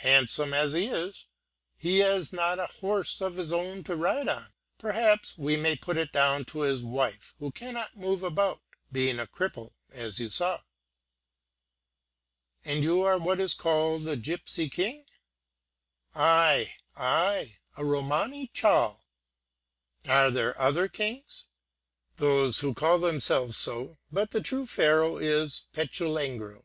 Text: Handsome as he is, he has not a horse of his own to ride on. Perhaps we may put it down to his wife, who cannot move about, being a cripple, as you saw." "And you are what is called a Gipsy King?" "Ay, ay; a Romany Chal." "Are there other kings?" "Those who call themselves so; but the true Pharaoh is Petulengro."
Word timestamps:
Handsome 0.00 0.54
as 0.54 0.72
he 0.72 0.86
is, 0.86 1.26
he 1.76 1.98
has 1.98 2.32
not 2.32 2.58
a 2.58 2.64
horse 2.64 3.20
of 3.20 3.34
his 3.36 3.52
own 3.52 3.84
to 3.84 3.94
ride 3.94 4.26
on. 4.26 4.50
Perhaps 4.78 5.36
we 5.36 5.54
may 5.54 5.76
put 5.76 5.98
it 5.98 6.12
down 6.12 6.46
to 6.46 6.60
his 6.60 6.82
wife, 6.82 7.34
who 7.38 7.50
cannot 7.52 7.94
move 7.98 8.22
about, 8.22 8.62
being 8.90 9.18
a 9.18 9.26
cripple, 9.26 9.72
as 9.90 10.18
you 10.18 10.30
saw." 10.30 10.62
"And 12.64 12.82
you 12.82 13.02
are 13.02 13.18
what 13.18 13.38
is 13.38 13.52
called 13.52 14.08
a 14.08 14.16
Gipsy 14.16 14.70
King?" 14.70 15.04
"Ay, 16.14 16.72
ay; 16.96 17.58
a 17.76 17.84
Romany 17.84 18.46
Chal." 18.54 19.04
"Are 20.08 20.30
there 20.30 20.58
other 20.58 20.88
kings?" 20.88 21.48
"Those 22.16 22.60
who 22.60 22.72
call 22.72 22.98
themselves 22.98 23.58
so; 23.58 23.98
but 24.10 24.30
the 24.30 24.40
true 24.40 24.64
Pharaoh 24.64 25.18
is 25.18 25.66
Petulengro." 25.74 26.64